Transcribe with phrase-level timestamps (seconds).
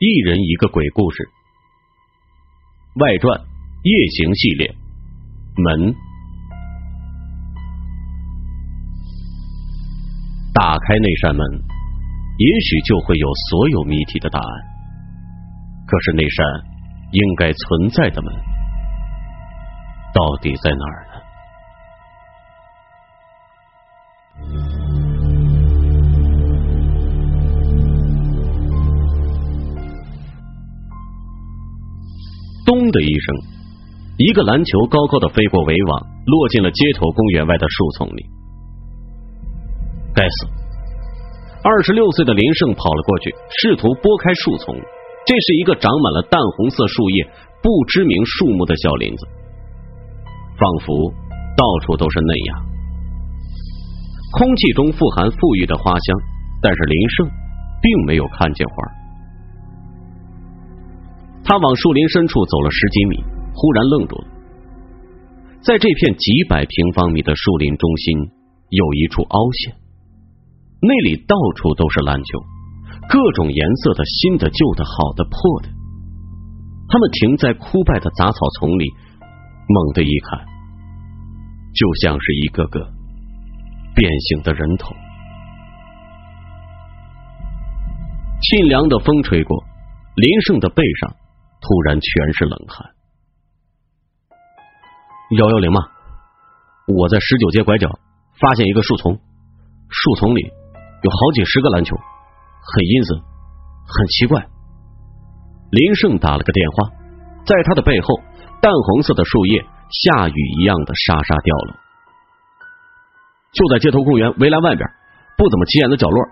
[0.00, 1.28] 一人一个鬼故事。
[3.00, 3.40] 外传
[3.82, 4.72] 夜行系列。
[5.56, 5.92] 门，
[10.54, 11.44] 打开那扇门，
[12.38, 14.48] 也许就会有所有谜题的答案。
[15.84, 16.46] 可是那扇
[17.10, 18.32] 应该存在的门，
[20.14, 21.07] 到底在哪儿？
[32.88, 32.90] 呢？
[32.90, 33.36] 咚的一声，
[34.16, 38.26] 一个篮球高高的飞过围网，落进了街头公园外的树丛里。
[40.14, 40.48] 该死！
[41.62, 44.74] 二十六岁的林胜跑了过去，试图拨开树丛。
[45.26, 47.28] 这是一个长满了淡红色树叶、
[47.62, 49.28] 不知名树木的小林子，
[50.56, 51.12] 仿佛
[51.54, 52.54] 到处都是嫩芽，
[54.32, 56.16] 空气中富含馥郁的花香。
[56.60, 57.28] 但是林胜
[57.80, 58.97] 并没有看见花。
[61.48, 63.24] 他往树林深处走了十几米，
[63.56, 64.26] 忽然愣住了。
[65.62, 68.18] 在这片几百平方米的树林中心，
[68.68, 69.72] 有一处凹陷，
[70.82, 72.38] 那里到处都是篮球，
[73.08, 75.70] 各种颜色的，新的、旧的、好的、破的。
[76.90, 78.84] 他们停在枯败的杂草丛里，
[79.68, 80.44] 猛地一看，
[81.72, 82.78] 就像是一个个
[83.94, 84.94] 变形的人头。
[88.42, 89.64] 沁凉的风吹过，
[90.14, 91.16] 林胜的背上。
[91.68, 92.88] 突然全是冷汗。
[95.36, 95.84] 幺幺零吗？
[96.86, 97.86] 我在十九街拐角
[98.40, 100.40] 发现一个树丛，树丛里
[101.02, 104.40] 有好几十个篮球，很阴森，很奇怪。
[105.70, 106.88] 林胜打了个电话，
[107.44, 108.16] 在他的背后，
[108.62, 111.76] 淡红色的树叶下雨一样的沙沙掉落。
[113.52, 114.88] 就在街头公园围栏外边，
[115.36, 116.24] 不怎么起眼的角落，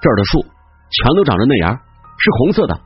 [0.00, 2.80] 这儿的树全都长着嫩芽，是红色的。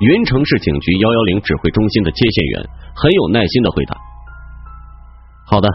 [0.00, 3.94] 云城市警局幺幺零指挥中心的接线员很有耐心的回答
[5.44, 5.68] ：“好的，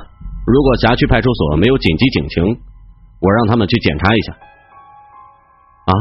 [0.48, 2.44] 如果辖区派出所没有紧急警情，
[3.22, 4.34] 我让他们去检查一下。”
[5.86, 5.94] 啊！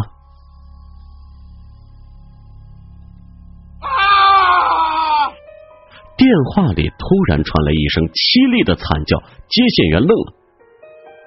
[6.17, 10.33] 电话里突然传来一声凄厉的惨叫，接线员愣了：“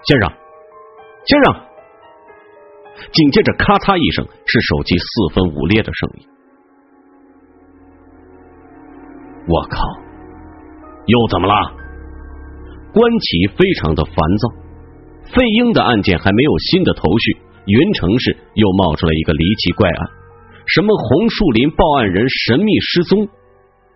[0.09, 0.33] 先生，
[1.27, 1.53] 先生！”
[3.13, 5.05] 紧接着咔嚓一声，是手机四
[5.35, 6.27] 分五裂的声音。
[9.47, 9.77] 我靠！
[11.07, 11.53] 又怎么了？
[12.93, 14.49] 关奇非常的烦躁。
[15.35, 20.09] 费英的案件还没有新的头绪，云城市又冒出了一个离奇怪案，
[20.67, 23.27] 什么红树林报案人神秘失踪。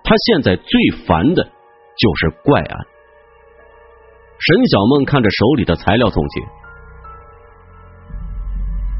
[0.03, 2.77] 他现在最烦的就是怪案。
[4.39, 6.41] 沈小梦看着手里的材料总结：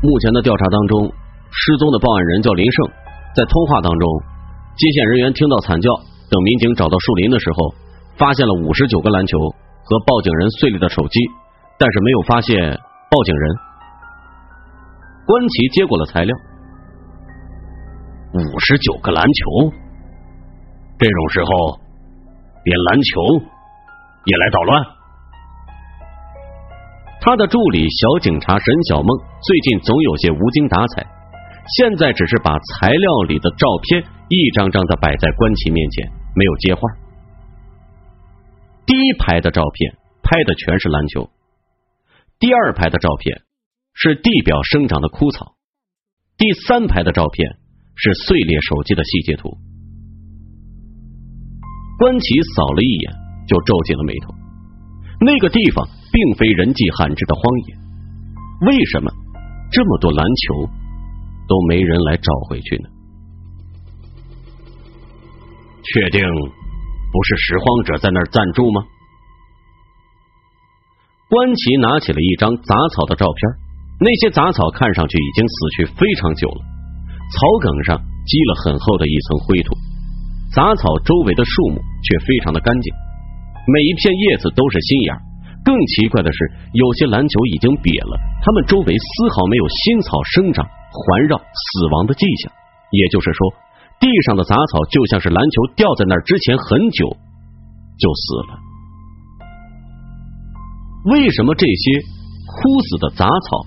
[0.03, 1.11] 目前的调查当中，
[1.51, 2.85] 失踪的报案人叫林胜，
[3.35, 4.07] 在通话当中，
[4.77, 5.89] 接线人员听到惨叫。
[6.31, 7.75] 等民警找到树林的时候，
[8.15, 9.37] 发现了五十九个篮球
[9.83, 11.19] 和报警人碎裂的手机，
[11.77, 12.55] 但是没有发现
[13.11, 13.55] 报警人。
[15.27, 16.33] 关奇接过了材料，
[18.31, 19.73] 五十九个篮球，
[20.97, 21.49] 这种时候
[22.63, 23.45] 连篮球
[24.23, 24.85] 也来捣乱。
[27.19, 29.07] 他的助理小警察沈小梦
[29.43, 31.05] 最近总有些无精打采，
[31.77, 36.20] 现在只是把材料里的照片一张张的摆在关奇面前。
[36.35, 36.81] 没有接话。
[38.85, 41.29] 第一排的照片拍的全是篮球，
[42.39, 43.41] 第二排的照片
[43.93, 45.55] 是地表生长的枯草，
[46.37, 47.57] 第三排的照片
[47.95, 49.57] 是碎裂手机的细节图。
[51.99, 53.13] 关奇扫了一眼，
[53.47, 54.33] 就皱起了眉头。
[55.23, 57.75] 那个地方并非人迹罕至的荒野，
[58.67, 59.11] 为什么
[59.71, 60.65] 这么多篮球
[61.47, 62.89] 都没人来找回去呢？
[65.93, 66.23] 确定
[67.11, 68.81] 不是拾荒者在那儿暂住吗？
[71.27, 73.39] 关奇拿起了一张杂草的照片，
[73.99, 76.61] 那些杂草看上去已经死去非常久了，
[77.31, 77.97] 草梗上
[78.27, 79.75] 积了很厚的一层灰土，
[80.53, 82.93] 杂草周围的树木却非常的干净，
[83.67, 85.19] 每一片叶子都是新芽。
[85.63, 92.51] 更奇怪的是，有些篮球已经瘪了，它们周围丝毫没有新草生长环绕死亡的迹象，
[92.91, 93.53] 也就是说。
[94.01, 97.05] 地上的杂草就像是篮球掉在那儿之前很久
[97.97, 98.59] 就死了。
[101.13, 102.01] 为什么这些
[102.45, 103.65] 枯死的杂草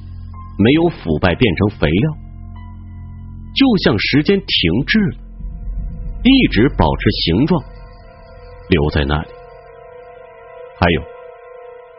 [0.59, 2.13] 没有腐败变成肥料？
[3.55, 5.19] 就像时间停滞了，
[6.25, 7.63] 一直保持形状
[8.69, 9.29] 留在那里。
[10.81, 11.01] 还有，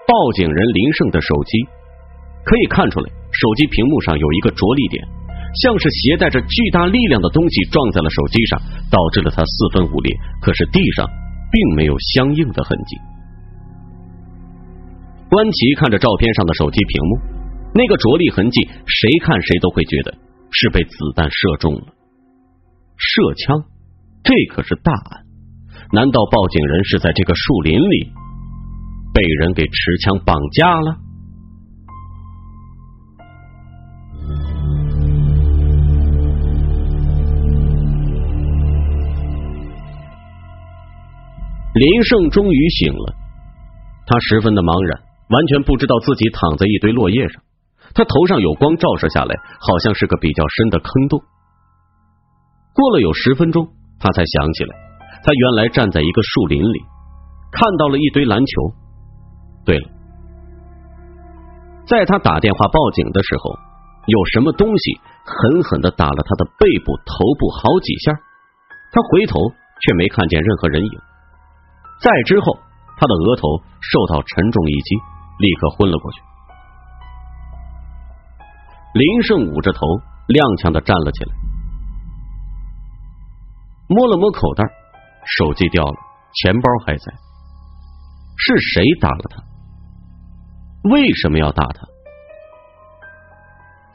[0.05, 1.63] 报警人林胜的手机
[2.43, 5.07] 可以看出来，手机屏幕上有一个着力点，
[5.61, 8.61] 像是携带着巨大力量的东西撞在了手机上，
[8.91, 10.15] 导致了它四分五裂。
[10.41, 11.07] 可是地上
[11.51, 12.97] 并没有相应的痕迹。
[15.29, 17.17] 关奇看着照片上的手机屏幕，
[17.73, 20.13] 那个着力痕迹，谁看谁都会觉得
[20.51, 21.81] 是被子弹射中了。
[22.97, 23.63] 射枪，
[24.23, 25.25] 这可是大案。
[25.91, 28.11] 难道报警人是在这个树林里
[29.13, 30.97] 被人给持枪绑架了？
[41.75, 43.13] 林胜终于醒了，
[44.07, 44.95] 他十分的茫然，
[45.27, 47.43] 完全不知道自己躺在一堆落叶上。
[47.91, 51.19] 他头上有光照射下来，好像是个比较深的坑洞。
[52.71, 53.67] 过了有十分钟，
[53.99, 54.71] 他才想起来。
[55.19, 56.79] 他原来站在一个树林里，
[57.51, 58.71] 看到了一堆篮球。
[59.65, 59.87] 对了，
[61.87, 63.51] 在他打电话报警的时候，
[64.07, 64.95] 有什么东西
[65.27, 68.15] 狠狠的打了他的背部、头部好几下。
[68.95, 69.43] 他回头
[69.83, 70.91] 却没看见任何人影。
[72.01, 72.57] 再之后，
[72.97, 74.95] 他的额头受到沉重一击，
[75.39, 76.21] 立刻昏了过去。
[78.93, 79.79] 林胜捂着头，
[80.27, 81.31] 踉跄的站了起来，
[83.87, 84.63] 摸了摸口袋。
[85.37, 85.95] 手机掉了，
[86.33, 87.11] 钱包还在。
[88.37, 89.41] 是谁打了他？
[90.91, 91.81] 为什么要打他？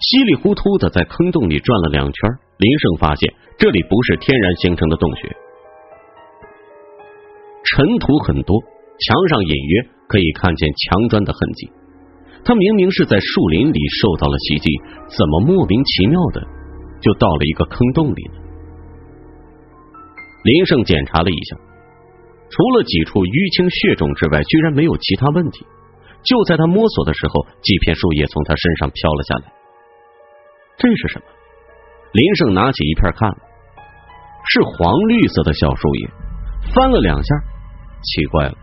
[0.01, 5.37] 稀里糊涂的在坑洞里转了两圈，林胜发现这里不是天然形成的洞穴，
[7.77, 8.61] 尘土很多，
[8.99, 11.71] 墙上隐约可以看见墙砖的痕迹。
[12.43, 14.69] 他明明是在树林里受到了袭击，
[15.07, 16.41] 怎么莫名其妙的
[17.01, 18.41] 就到了一个坑洞里呢？
[20.43, 21.57] 林胜检查了一下，
[22.49, 25.67] 除了几处淤青血肿之外，居然没有其他问题。
[26.25, 29.53] 就在他摸索的时候，几片树叶从他身上飘了下来。
[30.81, 31.25] 这是什么？
[32.13, 33.31] 林胜拿起一片看，
[34.49, 36.11] 是黄绿色的小树叶。
[36.75, 37.35] 翻了两下，
[38.03, 38.55] 奇怪了，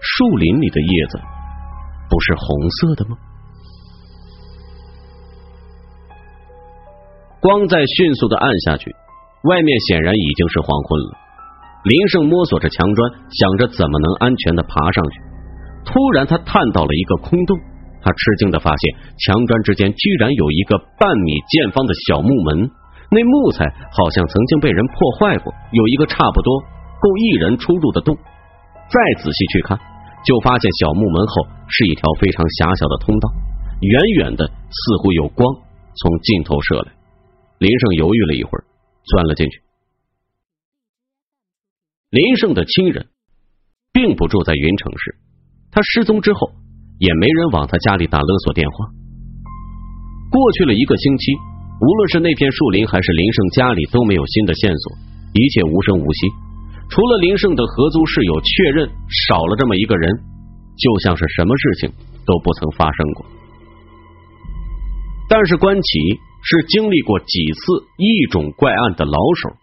[0.00, 1.20] 树林里的叶子
[2.08, 3.16] 不是红色的吗？
[7.40, 8.94] 光在迅速的暗下去。
[9.42, 11.18] 外面显然已经是黄昏了。
[11.82, 15.20] 林胜摸索着墙砖，想着怎么能安全的爬上去。
[15.84, 17.58] 突然，他探到了一个空洞，
[18.00, 22.70] 他吃惊的发现墙砖之间居然有一个半米见方的小木门，
[23.10, 28.16] 那木材好像曾经被人破坏过，有一个差不多够一人出入的洞。
[28.92, 29.80] 再仔细去看，
[30.24, 33.32] 就发现小木门后是一条非常狭小的通道，
[33.80, 35.48] 远远的似乎有光
[35.96, 36.92] 从尽头射来。
[37.58, 38.64] 林胜犹豫了一会儿。
[39.04, 39.60] 钻了进去。
[42.10, 43.08] 林胜的亲人
[43.92, 45.16] 并不住在云城市，
[45.72, 46.52] 他失踪之后
[47.00, 48.86] 也没人往他家里打勒索电话。
[50.30, 51.32] 过去了一个星期，
[51.82, 54.96] 无论是那片树林还是林胜家里都没有新的线索，
[55.34, 56.30] 一切无声无息。
[56.92, 58.86] 除了林胜的合租室友确认
[59.26, 60.12] 少了这么一个人，
[60.76, 61.90] 就像是什么事情
[62.28, 63.24] 都不曾发生过。
[65.28, 66.20] 但是关奇。
[66.44, 69.54] 是经历过几次异种怪案的老手，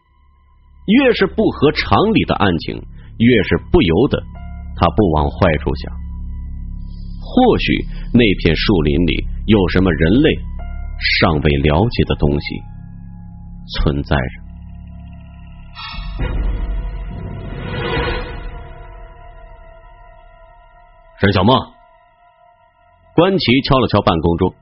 [0.87, 2.81] 越是不合常理的案情，
[3.17, 4.17] 越是不由得
[4.77, 5.91] 他不往坏处想。
[7.19, 10.29] 或许那片树林里有什么人类
[11.19, 12.45] 尚未了解的东西
[13.75, 14.48] 存在着。
[21.19, 21.51] 沈小梦，
[23.13, 24.55] 关奇敲了敲办公桌。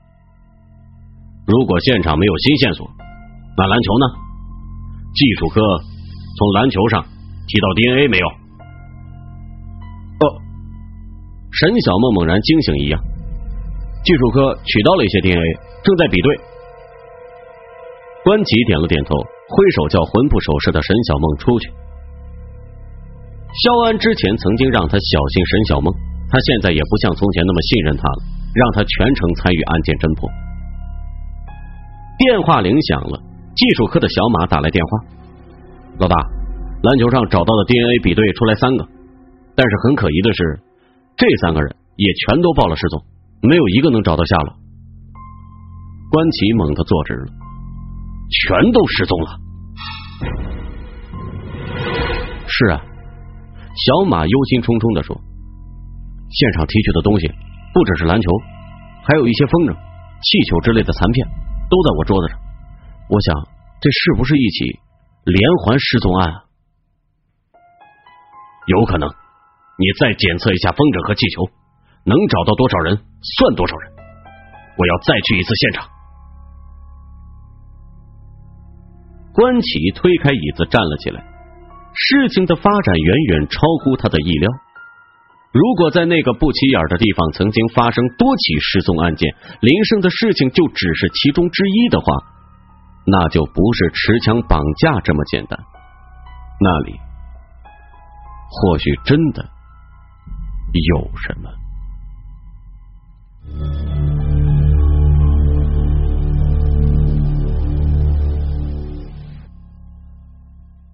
[1.46, 2.90] 如果现场没有新线索，
[3.56, 4.06] 那篮球呢？
[5.14, 7.06] 技术科从篮球上
[7.46, 8.26] 提到 DNA 没有？
[8.26, 10.24] 哦，
[11.52, 13.00] 沈小梦猛然惊醒一样，
[14.02, 15.46] 技术科取到了一些 DNA，
[15.84, 16.40] 正在比对。
[18.24, 21.70] 关吉点了点头，挥手叫魂不守舍的沈小梦出去。
[23.62, 25.94] 肖安之前曾经让他小心沈小梦，
[26.30, 28.20] 他现在也不像从前那么信任他了，
[28.54, 30.28] 让他全程参与案件侦破。
[32.18, 33.16] 电话铃响了，
[33.54, 34.90] 技术科的小马打来电话
[35.98, 36.16] ：“老大，
[36.82, 38.86] 篮球上找到的 DNA 比对出来三个，
[39.54, 40.60] 但是很可疑的是，
[41.16, 43.02] 这三个人也全都报了失踪，
[43.40, 44.54] 没有一个能找到下落。”
[46.10, 47.26] 关奇猛地坐直了，
[48.30, 49.30] 全都失踪了。
[52.46, 55.20] 是啊，小马忧心忡忡的说
[56.30, 57.28] ：“现场提取的东西
[57.72, 58.28] 不只是篮球，
[59.04, 61.26] 还有一些风筝、气球之类的残片。”
[61.68, 62.40] 都在我桌子上，
[63.10, 63.44] 我想
[63.78, 64.80] 这是不是一起
[65.24, 66.44] 连环失踪案啊？
[68.64, 69.06] 有可能，
[69.76, 71.44] 你再检测一下风筝和气球，
[72.04, 73.92] 能找到多少人算多少人。
[74.80, 75.88] 我要再去一次现场。
[79.34, 81.20] 关启推开椅子站了起来。
[81.92, 84.48] 事情的发展远远超乎他的意料。
[85.50, 92.06] 如果在那个不起眼的地方曾经发生多起失踪案件，林胜的事情就只是其中之一的话，
[93.06, 95.58] 那就不是持枪绑架这么简单。
[96.60, 96.92] 那里
[98.50, 99.42] 或许真的
[100.72, 101.50] 有什么。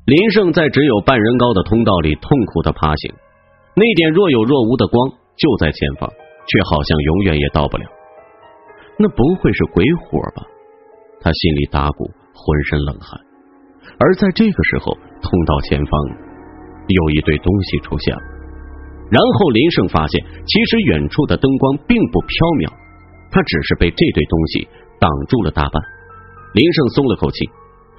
[0.07, 3.15] 林胜在只有半人高的通道里痛苦的爬行，
[3.75, 7.85] 那点若有若无的光就在前方，却好像永远也到不了。
[8.99, 10.47] 那不会是鬼火吧？
[11.21, 13.21] 他心里打鼓，浑身冷汗。
[13.99, 15.93] 而在这个时候，通道前方
[16.87, 18.23] 有一堆东西出现了。
[19.11, 22.73] 然后林胜发现，其实远处的灯光并不飘渺，
[23.31, 24.69] 他只是被这堆东西
[25.01, 25.83] 挡住了大半。
[26.55, 27.45] 林胜松了口气。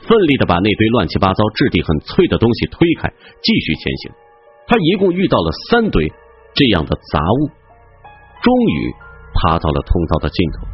[0.08, 3.10] 奋力的把那堆乱七八糟、质地很脆的东西推开，
[3.42, 4.12] 继续前行。
[4.68, 6.12] 他一共遇到了三堆
[6.54, 7.50] 这样的杂物，
[8.42, 8.94] 终于
[9.34, 10.68] 爬到了通道的尽头。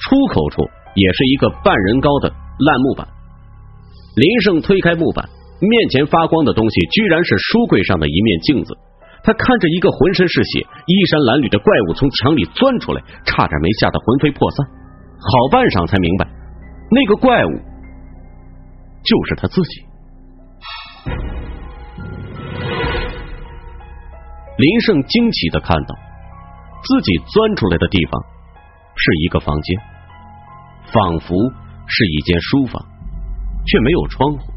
[0.00, 0.62] 出口处
[0.94, 3.08] 也是一个半人高的烂木板。
[4.16, 5.28] 林胜推开木板，
[5.60, 8.76] 面前发光的东西居然是书柜上的一面镜子。
[9.22, 14.66] 他看着一个浑身是血、衣衫褴褛的怪物从墙里钻出来，差点没吓得魂飞魄散。
[15.20, 16.24] 好半晌才明白。
[16.90, 17.52] 那个怪物
[19.04, 19.84] 就是他自己。
[24.60, 25.94] 林胜惊奇的看到，
[26.84, 28.20] 自己钻出来的地方
[28.94, 29.80] 是一个房间，
[30.92, 31.34] 仿佛
[31.86, 32.84] 是一间书房，
[33.66, 34.52] 却没有窗户。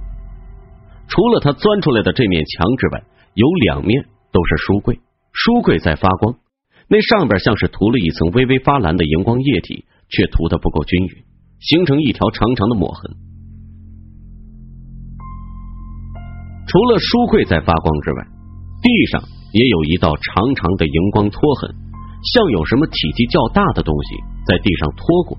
[1.07, 4.99] 除了他钻出来的这面墙之外，有两面都是书柜，
[5.31, 6.35] 书柜在发光，
[6.89, 11.23] 那上边像是涂了一层微微发蓝的荧光液体，却涂的不够均匀。
[11.61, 13.15] 形成一条长长的抹痕。
[16.67, 18.27] 除了书柜在发光之外，
[18.81, 21.69] 地上也有一道长长的荧光拖痕，
[22.33, 25.37] 像有什么体积较大的东西在地上拖过。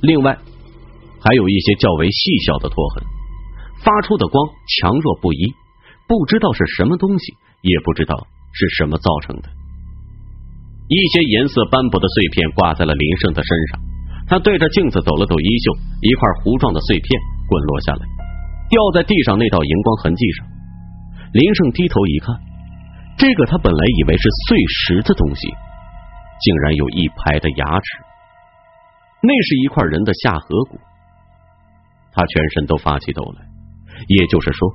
[0.00, 0.36] 另外，
[1.20, 3.04] 还有一些较为细小的拖痕，
[3.84, 4.48] 发出的光
[4.80, 5.52] 强弱不一，
[6.08, 9.48] 不知道是什么东西，也不知道是什么造成的。
[10.88, 13.80] 一些颜色斑驳的碎片挂在了林胜的身上，
[14.28, 18.06] 他对着镜子抖了抖衣袖，一块糊状的碎片滚落下来，
[18.70, 20.55] 掉在地上那道荧光痕迹上。
[21.32, 22.34] 林胜低头一看，
[23.18, 25.48] 这个他本来以为是碎石的东西，
[26.40, 27.86] 竟然有一排的牙齿，
[29.22, 30.78] 那是一块人的下颌骨。
[32.12, 33.46] 他全身都发起抖来，
[34.08, 34.68] 也就是说，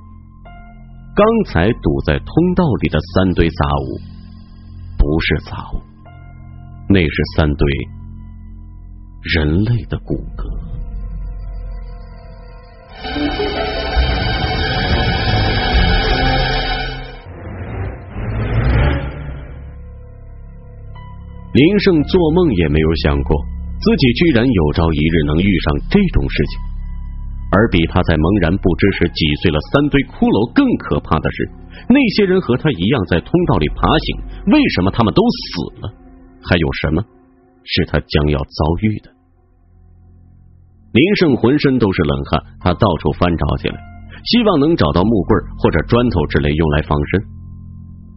[1.16, 4.00] 刚才堵在通道里的三堆杂物，
[4.98, 5.82] 不是杂物。
[6.90, 7.68] 那是三堆
[9.34, 10.44] 人类的骨骼。
[21.54, 23.36] 林胜做梦也没有想过，
[23.80, 26.54] 自己居然有朝一日能遇上这种事情。
[27.52, 31.52] 而比他在茫然不知时挤碎了三堆骷髅更可怕的是，
[31.92, 35.92] 那些人和他一样在通道里爬行，为什么他们都死了？
[36.40, 37.04] 还有什么
[37.68, 39.12] 是他将要遭遇的？
[40.96, 43.76] 林胜浑身都是冷汗，他到处翻找起来，
[44.24, 47.20] 希望能找到木棍或者砖头之类用来防身。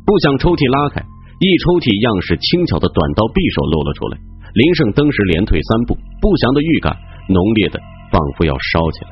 [0.07, 1.03] 不想抽屉拉开，
[1.41, 4.15] 一抽屉样式轻巧的短刀匕首露了出来。
[4.55, 6.95] 林胜登时连退三步，不祥的预感
[7.27, 7.81] 浓烈的
[8.15, 9.11] 仿佛要烧起来。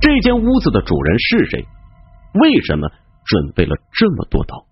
[0.00, 1.64] 这间屋子的主人是谁？
[2.36, 2.88] 为什么
[3.24, 4.66] 准备了这么多刀？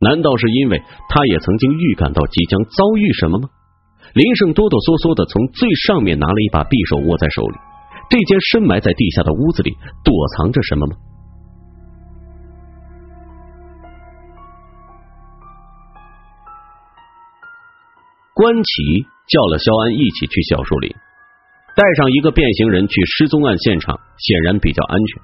[0.00, 3.48] 难道是因为他也曾经预感到即将遭遇什么吗？
[4.14, 7.56] 林胜哆哆嗦嗦的从最上面拿了一把匕首握在手里。
[8.08, 9.72] 这间深埋在地下的屋子里
[10.04, 10.96] 躲藏着什么吗？
[18.34, 18.72] 关奇
[19.28, 20.88] 叫了肖安一起去小树林，
[21.76, 25.20] 带上一个变形人去失踪案现场，显然比较安全。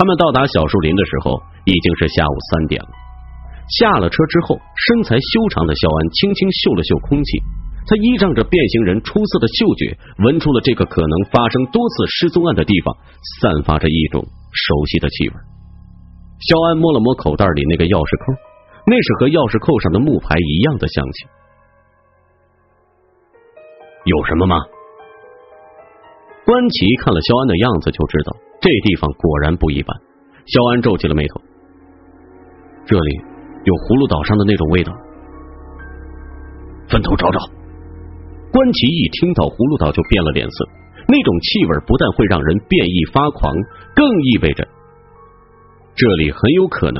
[0.00, 1.36] 他们到达小树林的时候，
[1.68, 2.88] 已经是下午三点了。
[3.76, 7.36] 下了车之后，身材修长的肖安轻轻嗅了嗅空气，
[7.84, 9.92] 他依仗着变形人出色的嗅觉，
[10.24, 12.96] 闻出了这个可能发生多次失踪案的地方
[13.44, 15.34] 散发着一种熟悉的气味。
[16.48, 18.32] 肖安摸了摸口袋里那个钥匙扣，
[18.88, 21.28] 那是和钥匙扣上的木牌一样的香气。
[24.04, 24.56] 有什么吗？
[26.44, 29.96] 关奇看了肖安的样子，就知道这地方果然不一般。
[30.46, 31.40] 肖安皱起了眉头，
[32.84, 33.32] 这里。
[33.64, 34.90] 有葫芦岛上的那种味道，
[36.90, 37.38] 分头找找。
[38.50, 40.66] 关奇一听到葫芦岛就变了脸色，
[41.06, 43.54] 那种气味不但会让人变异发狂，
[43.94, 44.66] 更意味着
[45.94, 46.98] 这里很有可能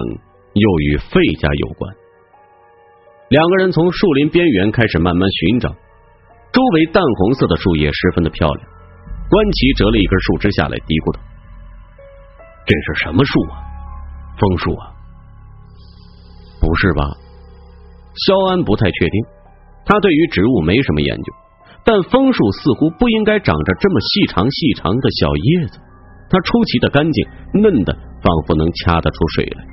[0.54, 1.90] 又与费家有关。
[3.26, 5.74] 两个人从树林边缘开始慢慢寻找，
[6.52, 8.68] 周围淡红色的树叶十分的漂亮。
[9.30, 11.20] 关奇折了一根树枝下来，嘀咕道
[12.68, 13.64] ：“这是什么树啊？
[14.36, 14.92] 枫树啊？
[16.60, 17.00] 不是吧？”
[18.28, 19.16] 肖安不太确定，
[19.86, 21.32] 他对于植物没什么研究，
[21.82, 25.80] 但枫树似乎不应该长着这么细长细长的小叶子。
[26.28, 29.64] 它出奇的干净，嫩的仿佛能掐得出水来。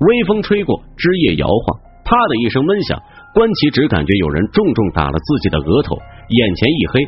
[0.00, 3.00] 微风吹过，枝叶摇晃，啪的一声闷响，
[3.34, 5.98] 关奇只感觉有人重重打了自己的额头，
[6.28, 7.04] 眼前一黑，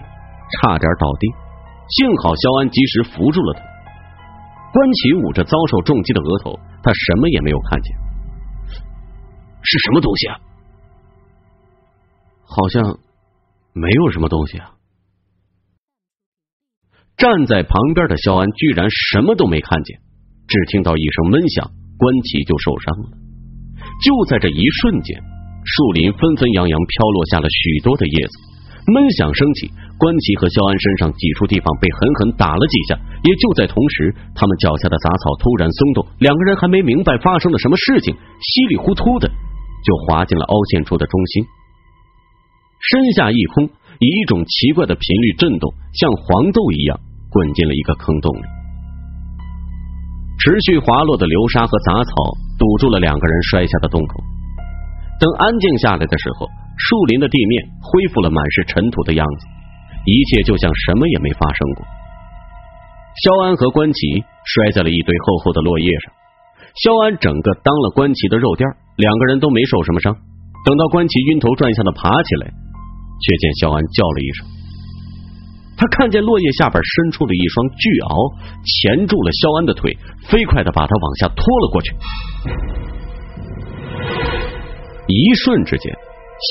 [0.59, 1.31] 差点倒地。
[1.89, 3.61] 幸好肖安及时扶住了他。
[4.73, 7.97] 关奇捂着遭受重击的额头，他什么也没有看见。
[9.63, 10.37] 是什么东西啊？
[12.43, 12.99] 好像
[13.73, 14.73] 没有什么东西啊。
[17.17, 20.01] 站在旁边的肖安居然什么都没看见，
[20.49, 23.11] 只听到一声闷响，关奇就受伤了。
[24.05, 25.23] 就在这一瞬间，
[25.67, 28.35] 树林纷纷扬扬飘落下了许多的叶子，
[28.95, 29.67] 闷响升起，
[29.99, 32.95] 关奇和肖安身上几处地方被狠狠打了几下。
[33.27, 39.29] 也就在同时，他们脚下的杂草突然松动，两个人还没明白发生了什么事情，稀里糊涂的。
[39.87, 41.45] 就滑进了凹陷处的中心，
[42.91, 43.71] 身下一空，
[44.01, 46.99] 以一种奇怪的频率震动，像黄豆一样
[47.31, 48.43] 滚进了一个坑洞里。
[50.39, 52.11] 持续滑落的流沙和杂草
[52.59, 54.21] 堵住了两个人摔下的洞口。
[55.19, 56.47] 等安静下来的时候，
[56.77, 59.47] 树林的地面恢复了满是尘土的样子，
[60.05, 61.87] 一切就像什么也没发生过。
[63.25, 66.13] 肖安和关奇摔在了一堆厚厚的落叶上。
[66.85, 70.15] 肖安整个当了关奇的肉垫，两个人都没受什么伤。
[70.67, 72.53] 等到关奇晕头转向的爬起来，
[73.25, 74.47] 却见肖安叫了一声。
[75.79, 78.37] 他看见落叶下边伸出了一双巨鳌，
[78.85, 79.97] 钳住了肖安的腿，
[80.29, 81.97] 飞快的把他往下拖了过去。
[85.07, 85.95] 一瞬之间，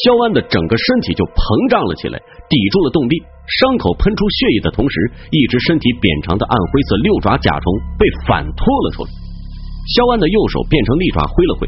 [0.03, 1.39] 肖安的整个身体就膨
[1.69, 4.95] 胀了起来，抵住了洞壁，伤口喷出血液的同时，
[5.29, 7.65] 一只身体扁长的暗灰色六爪甲虫
[7.99, 9.09] 被反拖了出来。
[9.93, 11.67] 肖安的右手变成利爪挥了挥，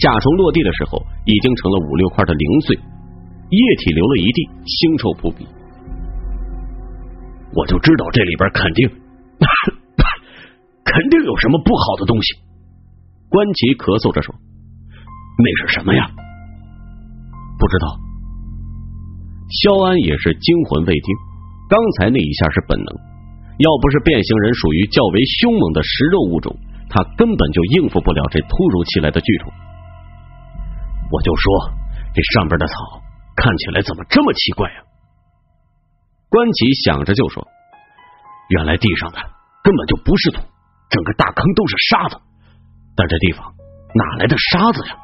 [0.00, 0.96] 甲虫落地的时候
[1.26, 5.44] 已经成了五六块的零碎，液体流了一地，腥臭扑鼻。
[7.54, 8.88] 我就知道这里边肯定
[10.84, 12.34] 肯定有什么不好的东西。
[13.28, 14.34] 关奇咳嗽着说
[15.36, 16.08] ：“那是什么呀？”
[17.58, 17.86] 不知道。
[19.50, 21.08] 肖安也是惊魂未定，
[21.68, 22.88] 刚才那一下是本能，
[23.58, 26.54] 要不是变形人属于较为凶猛的食肉物种。
[26.90, 29.52] 他根本就应付不了这突如其来的巨虫。
[31.10, 31.70] 我就说
[32.14, 32.74] 这上边的草
[33.36, 34.80] 看起来怎么这么奇怪啊！
[36.30, 37.46] 关奇想着就说
[38.56, 39.18] ：“原来地上的
[39.62, 40.40] 根本就不是土，
[40.88, 42.16] 整个大坑都是沙子。
[42.96, 43.52] 但这地方
[43.94, 44.96] 哪来的沙子呀？”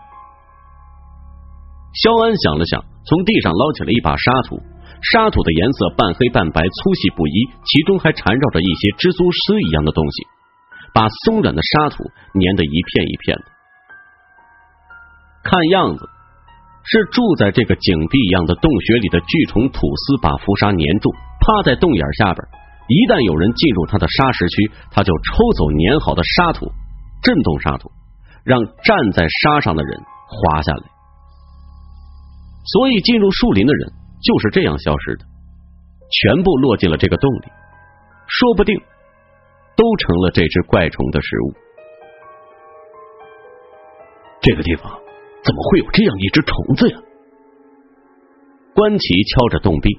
[1.94, 4.58] 肖安想了想，从地上捞起了一把沙土，
[5.14, 10.26] 沙土的颜色半黑半白，粗细不一，其中还缠绕着一些蜘蛛丝一样的东西。
[10.92, 12.02] 把松软的沙土
[12.38, 13.46] 粘得一片一片的，
[15.42, 16.06] 看样子
[16.86, 21.10] 是住在这个井壁一样的洞穴里的巨虫吐丝把浮沙粘住，
[21.42, 22.38] 趴在洞眼下边。
[22.86, 26.70] 一旦有人进入它的沙石区，它就抽走粘好的沙土，
[27.22, 27.90] 震动沙土，
[28.44, 29.98] 让站在沙上的人
[30.30, 30.93] 滑下来。
[32.64, 35.24] 所以进入树林的人就是这样消失的，
[36.10, 37.52] 全部落进了这个洞里，
[38.26, 38.80] 说不定。
[39.76, 41.52] 都成了这只怪虫的食物。
[44.40, 44.88] 这个地方
[45.42, 46.98] 怎么会有这样一只虫子呀？
[48.72, 49.90] 关奇敲着洞壁，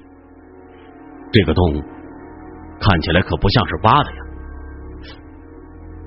[1.30, 1.74] 这个洞
[2.80, 4.16] 看起来可不像是挖的呀，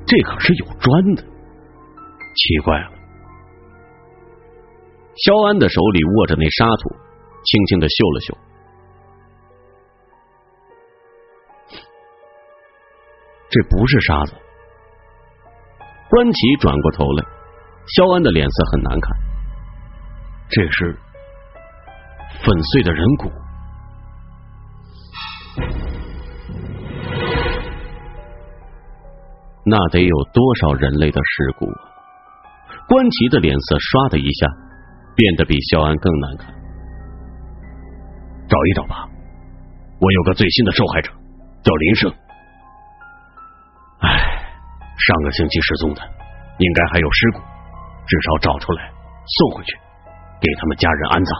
[0.07, 1.21] 这可是有砖的。
[1.21, 2.98] 奇怪了。
[5.25, 6.89] 肖安的手里握着那沙土，
[7.43, 8.37] 轻轻的嗅了嗅。
[13.49, 14.33] 这不是沙子。
[16.09, 17.25] 关奇转过头来，
[17.95, 19.17] 肖安的脸色很难看。
[20.49, 20.97] 这是
[22.43, 23.31] 粉碎的人骨，
[29.65, 31.81] 那得有多少人类的尸骨啊！
[32.87, 34.47] 关奇的脸色唰的一下
[35.19, 36.47] 变得比肖安更难看。
[38.47, 39.03] 找一找吧，
[39.99, 41.11] 我有个最新的受害者，
[41.61, 42.09] 叫林胜。
[43.99, 46.01] 上个星期失踪的，
[46.57, 47.39] 应该还有尸骨，
[48.07, 48.89] 至少找出来
[49.27, 49.75] 送回去，
[50.39, 51.33] 给他们家人安葬。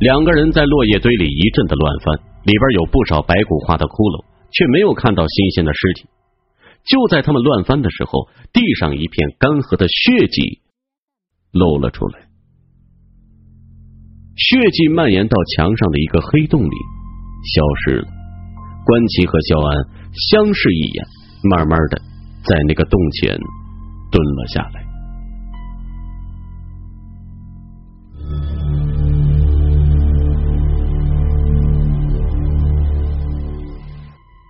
[0.00, 6.08] 两个人在落叶堆里一阵的乱翻，里边有不少白骨化的骷髅，却没有看到新鲜的尸体。
[6.84, 10.63] 就在他们乱翻的时候，地上一片干涸的血迹
[11.54, 12.18] 露了出来，
[14.36, 16.76] 血迹蔓延到墙上的一个黑洞里，
[17.54, 18.08] 消失了。
[18.84, 19.86] 关奇和肖安
[20.30, 21.06] 相视一眼，
[21.44, 22.02] 慢慢的
[22.44, 23.38] 在那个洞前
[24.10, 24.83] 蹲了下来。